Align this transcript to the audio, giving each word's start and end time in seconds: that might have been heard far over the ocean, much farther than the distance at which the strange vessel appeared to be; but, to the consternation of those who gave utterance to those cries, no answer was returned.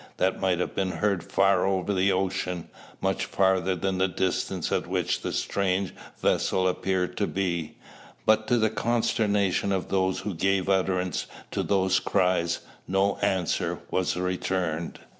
that 0.17 0.39
might 0.41 0.57
have 0.57 0.73
been 0.73 0.93
heard 0.93 1.21
far 1.31 1.63
over 1.63 1.93
the 1.93 2.11
ocean, 2.11 2.67
much 3.01 3.25
farther 3.25 3.75
than 3.75 3.99
the 3.99 4.07
distance 4.07 4.71
at 4.71 4.87
which 4.87 5.21
the 5.21 5.31
strange 5.31 5.93
vessel 6.17 6.67
appeared 6.67 7.15
to 7.15 7.27
be; 7.27 7.77
but, 8.25 8.47
to 8.47 8.57
the 8.57 8.71
consternation 8.71 9.71
of 9.71 9.89
those 9.89 10.21
who 10.21 10.33
gave 10.33 10.67
utterance 10.67 11.27
to 11.51 11.61
those 11.61 11.99
cries, 11.99 12.61
no 12.87 13.17
answer 13.17 13.77
was 13.91 14.17
returned. 14.17 14.99